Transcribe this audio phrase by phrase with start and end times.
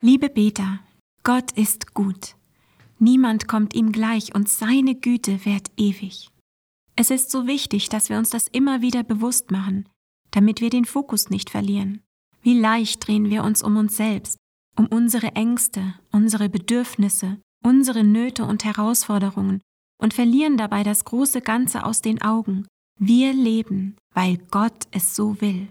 [0.00, 0.78] Liebe Beter,
[1.24, 2.36] Gott ist gut.
[3.00, 6.30] Niemand kommt ihm gleich und seine Güte währt ewig.
[6.94, 9.88] Es ist so wichtig, dass wir uns das immer wieder bewusst machen,
[10.30, 12.00] damit wir den Fokus nicht verlieren.
[12.42, 14.36] Wie leicht drehen wir uns um uns selbst,
[14.76, 19.60] um unsere Ängste, unsere Bedürfnisse, unsere Nöte und Herausforderungen
[20.00, 22.68] und verlieren dabei das große Ganze aus den Augen.
[23.00, 25.66] Wir leben, weil Gott es so will.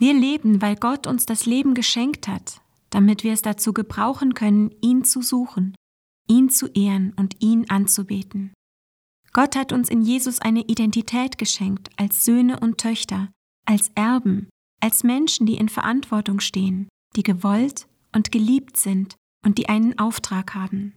[0.00, 2.60] Wir leben, weil Gott uns das Leben geschenkt hat,
[2.92, 5.74] damit wir es dazu gebrauchen können, ihn zu suchen,
[6.28, 8.52] ihn zu ehren und ihn anzubeten.
[9.32, 13.30] Gott hat uns in Jesus eine Identität geschenkt als Söhne und Töchter,
[13.66, 14.48] als Erben,
[14.80, 20.54] als Menschen, die in Verantwortung stehen, die gewollt und geliebt sind und die einen Auftrag
[20.54, 20.94] haben.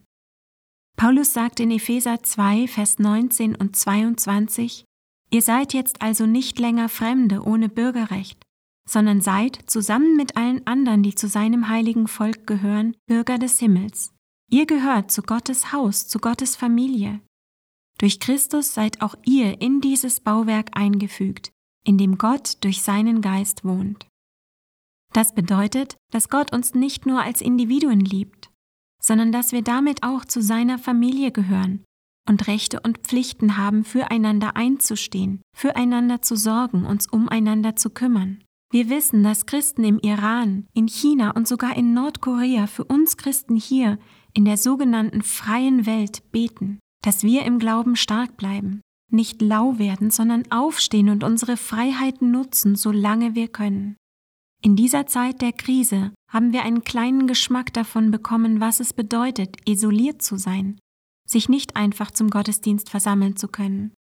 [0.97, 4.85] Paulus sagt in Epheser 2, Vers 19 und 22,
[5.31, 8.41] Ihr seid jetzt also nicht länger Fremde ohne Bürgerrecht,
[8.87, 14.13] sondern seid, zusammen mit allen anderen, die zu seinem heiligen Volk gehören, Bürger des Himmels.
[14.49, 17.19] Ihr gehört zu Gottes Haus, zu Gottes Familie.
[17.97, 21.51] Durch Christus seid auch ihr in dieses Bauwerk eingefügt,
[21.85, 24.07] in dem Gott durch seinen Geist wohnt.
[25.13, 28.51] Das bedeutet, dass Gott uns nicht nur als Individuen liebt,
[29.01, 31.83] sondern dass wir damit auch zu seiner Familie gehören
[32.27, 38.43] und Rechte und Pflichten haben, füreinander einzustehen, füreinander zu sorgen, uns umeinander zu kümmern.
[38.71, 43.55] Wir wissen, dass Christen im Iran, in China und sogar in Nordkorea für uns Christen
[43.55, 43.99] hier
[44.33, 50.09] in der sogenannten freien Welt beten, dass wir im Glauben stark bleiben, nicht lau werden,
[50.09, 53.95] sondern aufstehen und unsere Freiheiten nutzen, solange wir können.
[54.61, 59.57] In dieser Zeit der Krise haben wir einen kleinen Geschmack davon bekommen, was es bedeutet,
[59.69, 60.79] isoliert zu sein,
[61.27, 63.93] sich nicht einfach zum Gottesdienst versammeln zu können.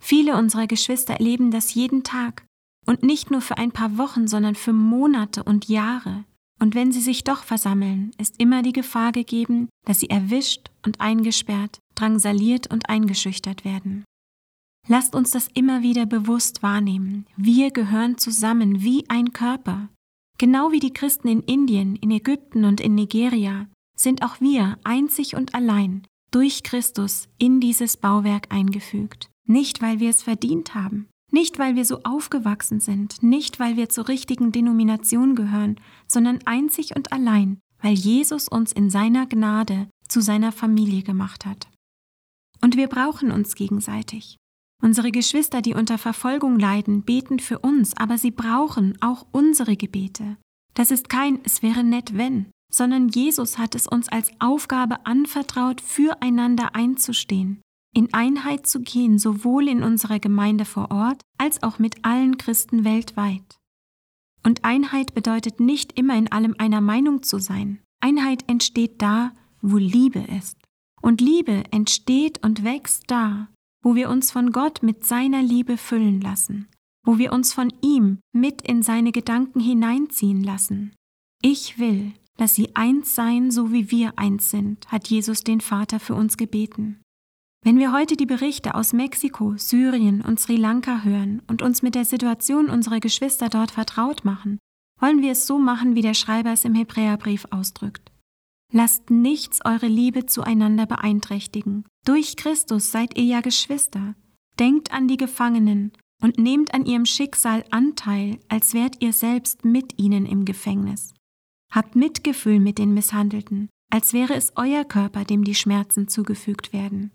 [0.00, 2.47] Viele unserer Geschwister erleben das jeden Tag
[2.88, 6.24] und nicht nur für ein paar Wochen, sondern für Monate und Jahre.
[6.58, 10.98] Und wenn sie sich doch versammeln, ist immer die Gefahr gegeben, dass sie erwischt und
[10.98, 14.04] eingesperrt, drangsaliert und eingeschüchtert werden.
[14.88, 17.26] Lasst uns das immer wieder bewusst wahrnehmen.
[17.36, 19.90] Wir gehören zusammen wie ein Körper.
[20.38, 25.36] Genau wie die Christen in Indien, in Ägypten und in Nigeria sind auch wir einzig
[25.36, 29.28] und allein durch Christus in dieses Bauwerk eingefügt.
[29.46, 33.88] Nicht, weil wir es verdient haben, nicht, weil wir so aufgewachsen sind, nicht, weil wir
[33.88, 40.20] zur richtigen Denomination gehören, sondern einzig und allein, weil Jesus uns in seiner Gnade zu
[40.20, 41.68] seiner Familie gemacht hat.
[42.60, 44.36] Und wir brauchen uns gegenseitig.
[44.82, 50.36] Unsere Geschwister, die unter Verfolgung leiden, beten für uns, aber sie brauchen auch unsere Gebete.
[50.74, 55.80] Das ist kein Es wäre nett wenn, sondern Jesus hat es uns als Aufgabe anvertraut,
[55.80, 57.60] füreinander einzustehen,
[57.94, 62.84] in Einheit zu gehen, sowohl in unserer Gemeinde vor Ort als auch mit allen Christen
[62.84, 63.58] weltweit.
[64.44, 67.80] Und Einheit bedeutet nicht immer in allem einer Meinung zu sein.
[68.00, 70.56] Einheit entsteht da, wo Liebe ist.
[71.00, 73.48] Und Liebe entsteht und wächst da,
[73.82, 76.68] wo wir uns von Gott mit seiner Liebe füllen lassen,
[77.04, 80.94] wo wir uns von ihm mit in seine Gedanken hineinziehen lassen.
[81.40, 86.00] Ich will, dass sie eins seien, so wie wir eins sind, hat Jesus den Vater
[86.00, 87.00] für uns gebeten.
[87.64, 91.94] Wenn wir heute die Berichte aus Mexiko, Syrien und Sri Lanka hören und uns mit
[91.94, 94.58] der Situation unserer Geschwister dort vertraut machen,
[95.00, 98.12] wollen wir es so machen, wie der Schreiber es im Hebräerbrief ausdrückt.
[98.72, 101.84] Lasst nichts eure Liebe zueinander beeinträchtigen.
[102.04, 104.14] Durch Christus seid ihr ja Geschwister.
[104.58, 105.92] Denkt an die Gefangenen
[106.22, 111.14] und nehmt an ihrem Schicksal Anteil, als wärt ihr selbst mit ihnen im Gefängnis.
[111.72, 117.12] Habt Mitgefühl mit den Misshandelten, als wäre es euer Körper, dem die Schmerzen zugefügt werden.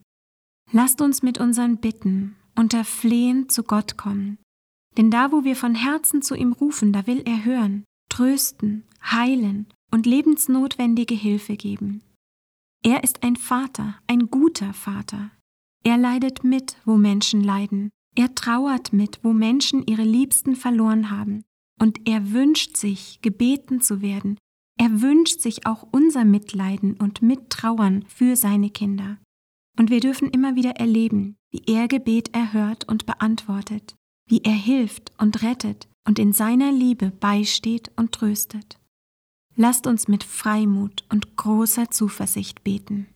[0.75, 4.39] Lasst uns mit unseren Bitten unter Flehen zu Gott kommen.
[4.97, 9.67] Denn da, wo wir von Herzen zu ihm rufen, da will er hören, trösten, heilen
[9.91, 12.01] und lebensnotwendige Hilfe geben.
[12.84, 15.29] Er ist ein Vater, ein guter Vater.
[15.84, 17.91] Er leidet mit, wo Menschen leiden.
[18.16, 21.44] Er trauert mit, wo Menschen ihre Liebsten verloren haben.
[21.79, 24.40] Und er wünscht sich, gebeten zu werden.
[24.79, 29.17] Er wünscht sich auch unser Mitleiden und Mittrauern für seine Kinder.
[29.78, 33.96] Und wir dürfen immer wieder erleben, wie er Gebet erhört und beantwortet,
[34.28, 38.79] wie er hilft und rettet und in seiner Liebe beisteht und tröstet.
[39.55, 43.08] Lasst uns mit Freimut und großer Zuversicht beten.